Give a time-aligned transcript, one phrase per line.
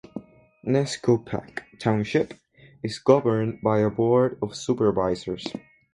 [0.65, 2.33] Nescopeck Township
[2.81, 5.45] is governed by a board of supervisors.